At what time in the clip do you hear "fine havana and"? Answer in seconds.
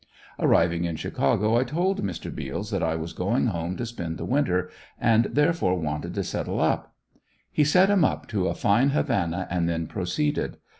8.55-9.69